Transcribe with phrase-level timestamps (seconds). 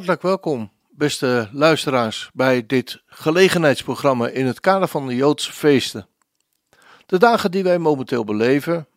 [0.00, 6.08] Hartelijk welkom, beste luisteraars, bij dit gelegenheidsprogramma in het kader van de Joodse feesten.
[7.06, 8.88] De dagen die wij momenteel beleven,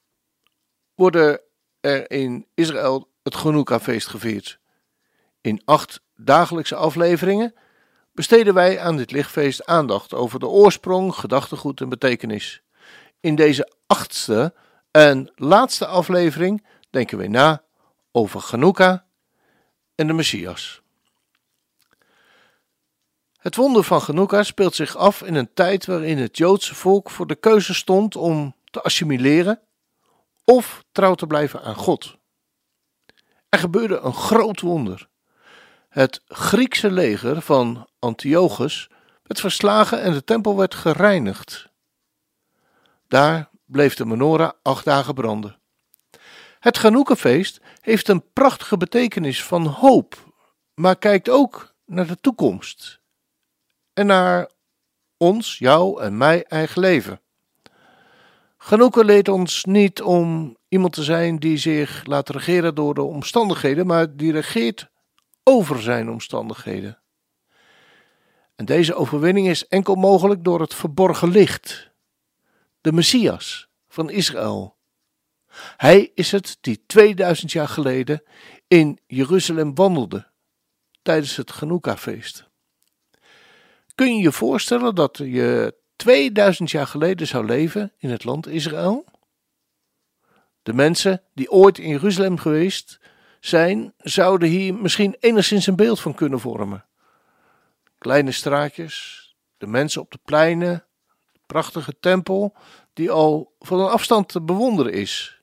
[0.96, 1.42] worden
[1.80, 4.60] er in Israël het Hanukkah-feest gevierd.
[5.42, 7.54] In acht dagelijkse afleveringen
[8.12, 12.62] besteden wij aan dit lichtfeest aandacht over de oorsprong, gedachtegoed en betekenis.
[13.20, 14.54] In deze achtste
[14.92, 17.64] en laatste aflevering denken wij na
[18.12, 19.00] over Hanukkah
[19.96, 20.83] en de Messias.
[23.44, 27.28] Het wonder van Hanukkah speelt zich af in een tijd waarin het Joodse volk voor
[27.28, 29.62] de keuze stond om te assimileren
[30.44, 32.18] of trouw te blijven aan God.
[33.50, 35.10] Er gebeurde een groot wonder.
[35.90, 38.90] Het Griekse leger van Antiochus
[39.24, 41.70] werd verslagen en de tempel werd gereinigd.
[43.08, 45.60] Daar bleef de menorah acht dagen branden.
[46.60, 50.34] Het Hanukkah-feest heeft een prachtige betekenis van hoop,
[50.74, 53.02] maar kijkt ook naar de toekomst
[53.94, 54.50] en naar
[55.18, 57.22] ons, jou en mij eigen leven.
[58.58, 63.86] Hanukkah leert ons niet om iemand te zijn die zich laat regeren door de omstandigheden,
[63.86, 64.90] maar die regeert
[65.44, 67.02] over zijn omstandigheden.
[68.56, 71.92] En deze overwinning is enkel mogelijk door het verborgen licht,
[72.82, 74.76] de Messias van Israël.
[75.78, 78.24] Hij is het die 2000 jaar geleden
[78.68, 80.32] in Jeruzalem wandelde
[81.02, 82.52] tijdens het Hanukkah-feest.
[83.96, 89.06] Kun je je voorstellen dat je 2000 jaar geleden zou leven in het land Israël?
[90.62, 93.00] De mensen die ooit in Jeruzalem geweest
[93.40, 96.86] zijn, zouden hier misschien enigszins een beeld van kunnen vormen.
[97.98, 99.22] Kleine straatjes,
[99.58, 100.86] de mensen op de pleinen,
[101.32, 102.56] de prachtige tempel
[102.94, 105.42] die al van een afstand te bewonderen is.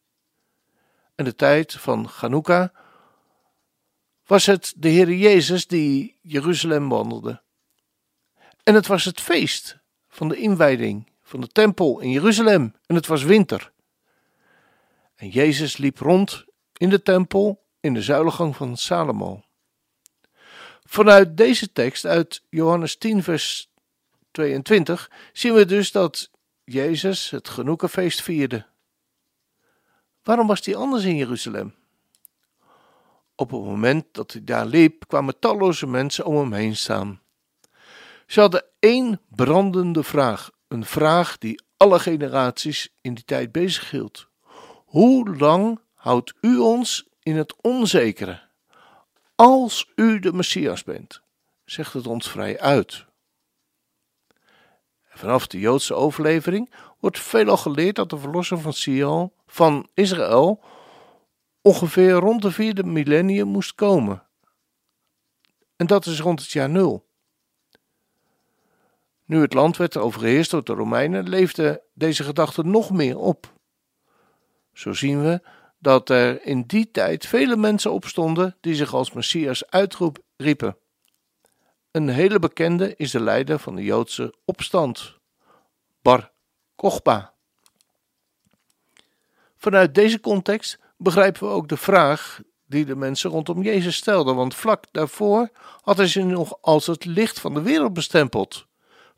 [1.15, 2.69] En de tijd van Hanukkah
[4.27, 7.43] was het de Heer Jezus die Jeruzalem wandelde.
[8.63, 9.79] En het was het feest
[10.09, 13.73] van de inwijding van de tempel in Jeruzalem en het was winter.
[15.15, 16.45] En Jezus liep rond
[16.77, 19.43] in de tempel in de zuilengang van Salomo.
[20.85, 23.73] Vanuit deze tekst uit Johannes 10, vers
[24.31, 26.31] 22 zien we dus dat
[26.65, 28.67] Jezus het Genoekenfeest vierde.
[30.23, 31.75] Waarom was hij anders in Jeruzalem?
[33.35, 37.21] Op het moment dat hij daar liep, kwamen talloze mensen om hem heen staan.
[38.31, 44.29] Ze hadden één brandende vraag, een vraag die alle generaties in die tijd bezighield.
[44.85, 48.49] Hoe lang houdt u ons in het onzekere?
[49.35, 51.23] Als u de Messias bent,
[51.65, 53.07] zegt het ons vrij uit.
[55.09, 60.63] Vanaf de Joodse overlevering wordt veelal geleerd dat de verlosser van Sion, van Israël,
[61.63, 64.27] ongeveer rond de vierde millennium moest komen.
[65.77, 67.09] En dat is rond het jaar nul.
[69.31, 73.53] Nu het land werd overheerst door de Romeinen, leefde deze gedachte nog meer op.
[74.73, 75.41] Zo zien we
[75.79, 80.77] dat er in die tijd vele mensen opstonden die zich als Messias uitriepen.
[81.91, 85.19] Een hele bekende is de leider van de Joodse opstand,
[86.03, 86.33] Bar
[86.75, 87.35] Kochba.
[89.57, 94.55] Vanuit deze context begrijpen we ook de vraag die de mensen rondom Jezus stelden, want
[94.55, 95.51] vlak daarvoor
[95.81, 98.69] had hij ze nog als het licht van de wereld bestempeld.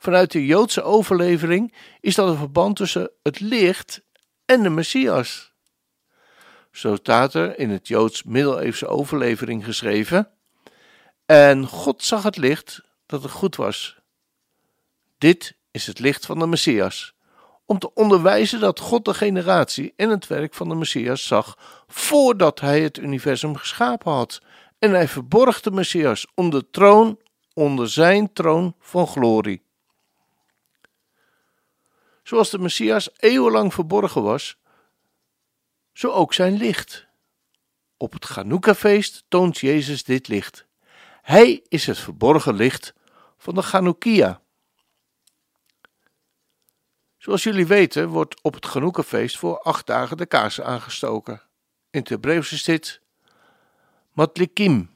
[0.02, 4.02] Vanuit de Joodse overlevering is dat een verband tussen het licht
[4.44, 5.52] en de Messias.
[6.70, 10.30] Zo staat er in het Joods middeleeuwse overlevering geschreven:
[11.26, 13.98] En God zag het licht dat het goed was.
[15.18, 17.14] Dit is het licht van de Messias,
[17.66, 22.60] om te onderwijzen dat God de generatie en het werk van de Messias zag voordat
[22.60, 24.40] hij het universum geschapen had.
[24.78, 27.18] En hij verborg de Messias onder de troon,
[27.54, 29.70] onder zijn troon van glorie.
[32.32, 34.56] Zoals de Messias eeuwenlang verborgen was,
[35.92, 37.06] zo ook zijn licht.
[37.96, 40.66] Op het Chanukka-feest toont Jezus dit licht.
[41.22, 42.94] Hij is het verborgen licht
[43.38, 44.40] van de Chanukkia.
[47.18, 51.42] Zoals jullie weten wordt op het Chanukka-feest voor acht dagen de kaars aangestoken.
[51.90, 53.00] In het Hebreeuws is dit
[54.12, 54.90] matlikim,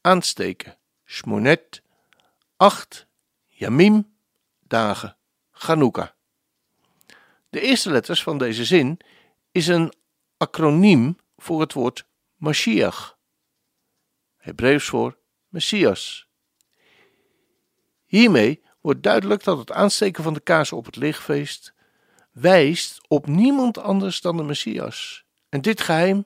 [0.00, 1.82] aansteken, shmonet,
[2.56, 3.06] acht,
[3.46, 4.14] yamim,
[4.60, 5.16] dagen,
[5.52, 6.16] Chanukka.
[7.50, 9.00] De eerste letters van deze zin
[9.52, 9.92] is een
[10.36, 12.06] acroniem voor het woord
[12.36, 13.18] Mashiach,
[14.36, 15.18] Hebreeuws voor
[15.48, 16.28] Messias.
[18.06, 21.74] Hiermee wordt duidelijk dat het aansteken van de kaars op het lichtfeest
[22.32, 25.24] wijst op niemand anders dan de Messias.
[25.48, 26.24] En dit geheim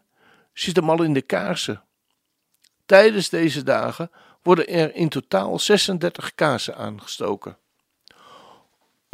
[0.53, 1.85] zit hem al in de kaarsen.
[2.87, 4.11] Tijdens deze dagen
[4.43, 7.59] worden er in totaal 36 kaarsen aangestoken.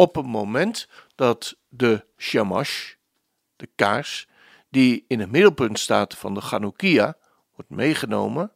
[0.00, 2.94] Op het moment dat de shamash,
[3.56, 4.28] de kaars,
[4.68, 7.16] die in het middelpunt staat van de Chanukia,
[7.54, 8.52] wordt meegenomen,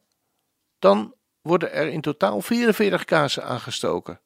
[0.79, 4.21] dan worden er in totaal 44 kaarsen aangestoken.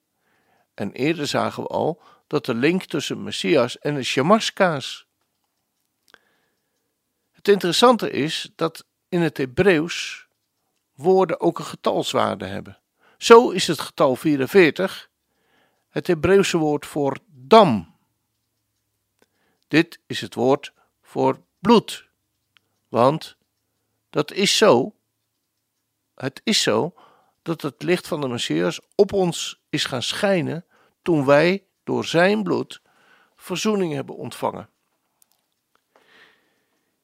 [0.73, 5.07] En eerder zagen we al dat de link tussen Messias en de Shamash-kaars.
[7.31, 10.27] Het interessante is dat in het Hebreeuws
[10.93, 12.79] woorden ook een getalswaarde hebben.
[13.17, 15.09] Zo is het getal 44
[15.97, 17.95] het Hebreeuwse woord voor dam.
[19.67, 22.07] Dit is het woord voor bloed.
[22.88, 23.38] Want
[24.09, 24.95] dat is zo.
[26.15, 26.94] Het is zo
[27.41, 30.65] dat het licht van de Messias op ons is gaan schijnen
[31.01, 32.81] toen wij door zijn bloed
[33.35, 34.69] verzoening hebben ontvangen.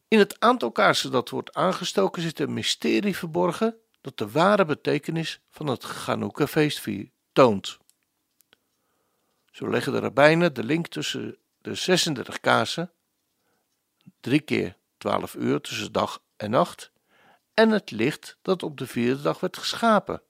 [0.07, 5.41] In het aantal kaarsen dat wordt aangestoken zit een mysterie verborgen dat de ware betekenis
[5.49, 6.87] van het Chanukka-feest
[7.31, 7.81] toont.
[9.53, 12.91] Zo leggen de rabbijnen de link tussen de 36 kaarsen,
[14.19, 16.91] drie keer 12 uur tussen dag en nacht,
[17.53, 20.21] en het licht dat op de vierde dag werd geschapen.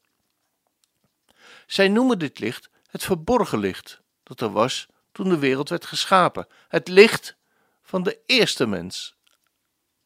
[1.66, 6.48] Zij noemen dit licht het verborgen licht dat er was toen de wereld werd geschapen,
[6.68, 7.38] het licht
[7.82, 9.16] van de eerste mens.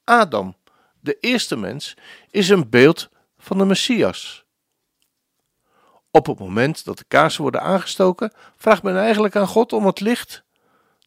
[0.03, 0.57] Adam,
[0.99, 1.93] de eerste mens,
[2.29, 4.45] is een beeld van de Messias.
[6.17, 9.99] Op het moment dat de kaarsen worden aangestoken, vraagt men eigenlijk aan God om het
[9.99, 10.43] licht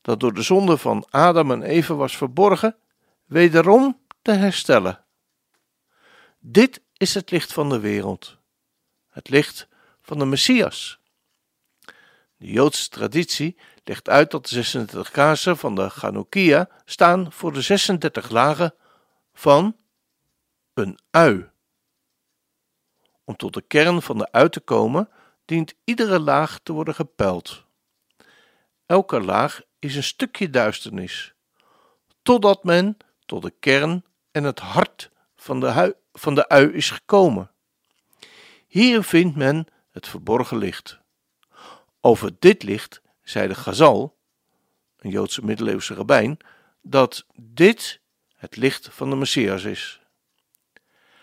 [0.03, 2.77] dat door de zonde van Adam en Eva was verborgen,
[3.25, 5.05] wederom te herstellen.
[6.39, 8.37] Dit is het licht van de wereld,
[9.09, 9.69] het licht
[10.03, 10.99] van de Messias.
[12.37, 17.61] De Joodse traditie legt uit dat de 36 kaarsen van de Chanukia staan voor de
[17.61, 18.75] 36 lagen
[19.33, 19.77] van
[20.75, 21.51] een ui.
[23.31, 25.09] Om tot de kern van de ui te komen,
[25.45, 27.65] dient iedere laag te worden gepeld.
[28.87, 31.35] Elke laag is een stukje duisternis,
[32.23, 32.97] totdat men
[33.27, 37.51] tot de kern en het hart van de, van de ui is gekomen.
[38.67, 40.99] Hier vindt men het verborgen licht.
[42.01, 44.17] Over dit licht zei de Gazal,
[44.97, 46.37] een Joodse middeleeuwse rabbijn,
[46.83, 48.01] dat dit
[48.37, 50.00] het licht van de Messias is.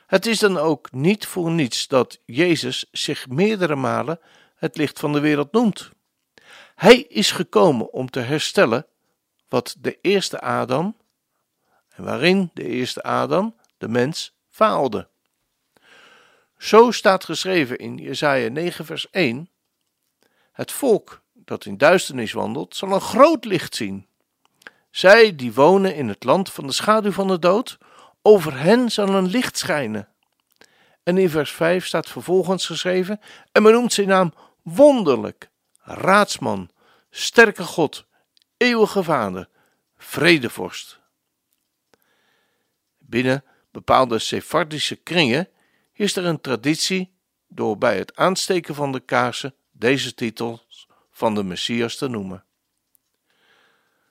[0.07, 4.19] Het is dan ook niet voor niets dat Jezus zich meerdere malen
[4.55, 5.89] het licht van de wereld noemt.
[6.75, 8.85] Hij is gekomen om te herstellen
[9.47, 10.97] wat de eerste Adam,
[11.89, 15.07] en waarin de eerste Adam, de mens, faalde.
[16.57, 19.49] Zo staat geschreven in Jesaja 9 vers 1:
[20.51, 24.07] Het volk dat in duisternis wandelt, zal een groot licht zien.
[24.91, 27.77] Zij die wonen in het land van de schaduw van de dood,
[28.27, 30.07] over hen zal een licht schijnen.
[31.03, 33.19] En in vers 5 staat vervolgens geschreven:
[33.51, 35.49] En men noemt zijn naam wonderlijk,
[35.81, 36.69] raadsman,
[37.09, 38.05] sterke God,
[38.57, 39.49] eeuwige vader,
[39.97, 40.99] vredevorst.
[42.97, 45.49] Binnen bepaalde Sephardische kringen
[45.93, 47.15] is er een traditie
[47.47, 52.45] door bij het aansteken van de kaarsen deze titels van de Messias te noemen.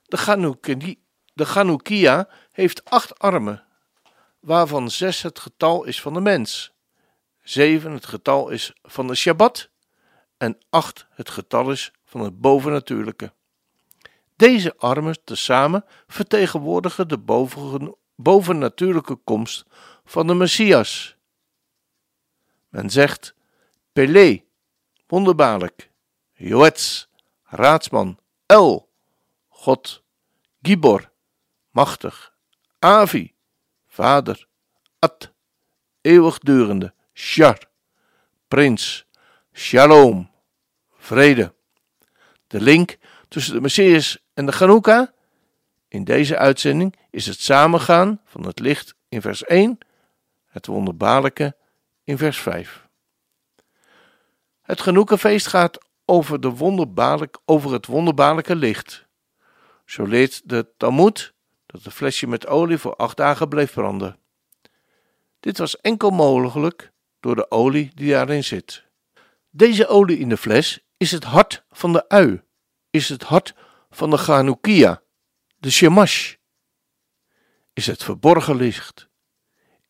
[0.02, 0.96] De,
[1.34, 3.65] de heeft acht armen,
[4.40, 6.72] waarvan zes het getal is van de mens,
[7.42, 9.70] zeven het getal is van de Shabbat
[10.36, 13.32] en acht het getal is van het bovennatuurlijke.
[14.36, 17.18] Deze armen tezamen vertegenwoordigen de
[18.16, 19.64] bovennatuurlijke komst
[20.04, 21.16] van de Messias.
[22.68, 23.34] Men zegt
[23.92, 24.44] Pele,
[25.06, 25.90] wonderbaarlijk,
[26.32, 27.08] Joets,
[27.42, 28.88] raadsman, El,
[29.48, 30.02] God,
[30.62, 31.10] Gibor,
[31.70, 32.34] machtig,
[32.78, 33.35] Avi,
[33.96, 34.46] vader,
[34.98, 35.32] At,
[36.00, 37.58] eeuwigdurende, Shar,
[38.48, 39.06] prins,
[39.52, 40.30] Shalom,
[40.98, 41.54] vrede.
[42.46, 42.96] De link
[43.28, 45.12] tussen de Messias en de Chanukka
[45.88, 49.78] in deze uitzending is het samengaan van het licht in vers 1,
[50.46, 51.56] het wonderbaarlijke
[52.04, 52.88] in vers 5.
[54.62, 59.06] Het Genoekenfeest gaat over, de over het wonderbaarlijke licht.
[59.84, 61.34] Zo leert de Talmud
[61.76, 64.18] dat een flesje met olie voor acht dagen bleef branden.
[65.40, 68.84] Dit was enkel mogelijk door de olie die daarin zit.
[69.50, 72.42] Deze olie in de fles is het hart van de ui,
[72.90, 73.54] is het hart
[73.90, 75.02] van de Chanukia,
[75.56, 76.34] de Shemash,
[77.72, 79.08] is het verborgen licht.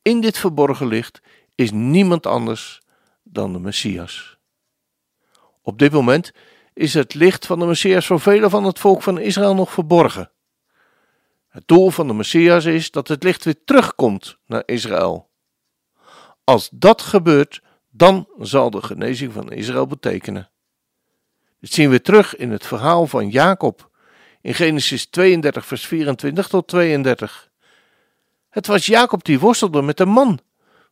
[0.02, 1.20] In dit verborgen licht
[1.54, 2.82] is niemand anders
[3.22, 4.38] dan de Messias.
[5.62, 6.32] Op dit moment
[6.74, 10.30] is het licht van de Messias voor velen van het volk van Israël nog verborgen.
[11.56, 15.30] Het doel van de Messias is dat het licht weer terugkomt naar Israël.
[16.44, 20.50] Als dat gebeurt, dan zal de genezing van Israël betekenen.
[21.60, 23.90] Dit zien we terug in het verhaal van Jacob
[24.40, 27.50] in Genesis 32, vers 24 tot 32.
[28.48, 30.40] Het was Jacob die worstelde met een man,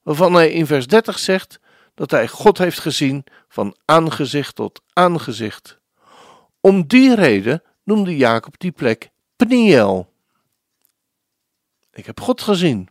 [0.03, 1.61] waarvan hij in vers 30 zegt
[1.95, 5.79] dat hij God heeft gezien van aangezicht tot aangezicht.
[6.61, 10.13] Om die reden noemde Jacob die plek Peniel.
[11.95, 12.89] Ik heb God gezien.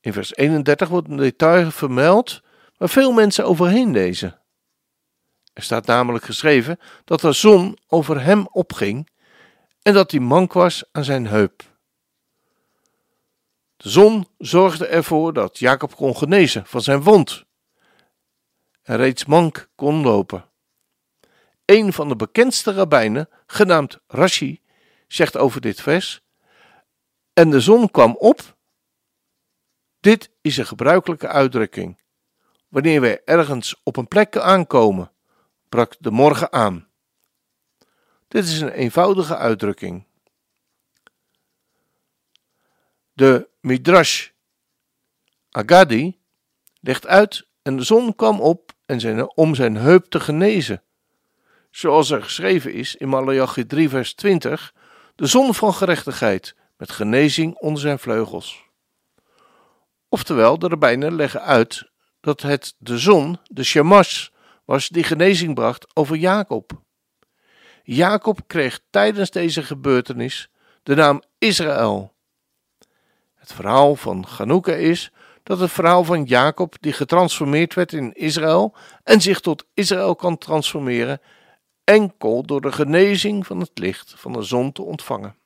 [0.00, 2.42] In vers 31 wordt een detail vermeld
[2.76, 4.40] waar veel mensen overheen lezen.
[5.52, 9.08] Er staat namelijk geschreven dat de zon over hem opging
[9.82, 11.62] en dat hij mank was aan zijn heup.
[13.76, 17.44] De zon zorgde ervoor dat Jacob kon genezen van zijn wond
[18.82, 20.44] en reeds mank kon lopen.
[21.64, 24.60] Een van de bekendste rabbijnen, genaamd Rashi,
[25.08, 26.22] zegt over dit vers:
[27.32, 28.58] En de zon kwam op.
[30.00, 31.98] Dit is een gebruikelijke uitdrukking.
[32.68, 35.12] Wanneer wij ergens op een plek aankomen,
[35.68, 36.88] brak de morgen aan.
[38.28, 40.06] Dit is een eenvoudige uitdrukking.
[43.12, 44.28] De Midrash
[45.50, 46.20] Agadi
[46.80, 50.82] legt uit en de zon kwam op en zijn, om zijn heup te genezen.
[51.70, 54.74] Zoals er geschreven is in Malachi 3 vers 20,
[55.14, 58.64] de zon van gerechtigheid met genezing onder zijn vleugels.
[60.08, 64.28] Oftewel, de rabbijnen leggen uit dat het de zon, de shamash,
[64.64, 66.72] was die genezing bracht over Jacob.
[67.82, 70.50] Jacob kreeg tijdens deze gebeurtenis
[70.82, 72.14] de naam Israël.
[73.34, 78.74] Het verhaal van Chanukka is dat het verhaal van Jacob, die getransformeerd werd in Israël
[79.02, 81.20] en zich tot Israël kan transformeren,
[81.84, 85.39] enkel door de genezing van het licht van de zon te ontvangen.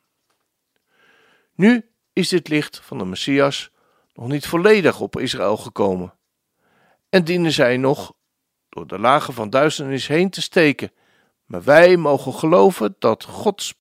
[1.55, 3.71] Nu is dit licht van de Messias
[4.15, 6.15] nog niet volledig op Israël gekomen
[7.09, 8.13] en dienen zij nog
[8.69, 10.93] door de lagen van duisternis heen te steken.
[11.45, 13.73] Maar wij mogen geloven dat Gods